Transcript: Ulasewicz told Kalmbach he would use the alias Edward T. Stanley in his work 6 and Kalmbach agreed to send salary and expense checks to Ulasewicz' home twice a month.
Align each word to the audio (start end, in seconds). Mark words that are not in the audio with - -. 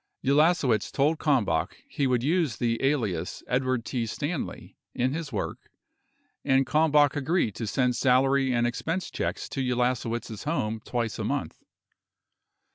Ulasewicz 0.25 0.91
told 0.91 1.19
Kalmbach 1.19 1.75
he 1.87 2.07
would 2.07 2.23
use 2.23 2.55
the 2.57 2.83
alias 2.83 3.43
Edward 3.47 3.85
T. 3.85 4.07
Stanley 4.07 4.75
in 4.95 5.13
his 5.13 5.31
work 5.31 5.59
6 5.61 5.69
and 6.45 6.65
Kalmbach 6.65 7.15
agreed 7.15 7.53
to 7.53 7.67
send 7.67 7.95
salary 7.95 8.51
and 8.51 8.65
expense 8.65 9.11
checks 9.11 9.47
to 9.49 9.61
Ulasewicz' 9.61 10.43
home 10.45 10.81
twice 10.85 11.19
a 11.19 11.23
month. 11.23 11.61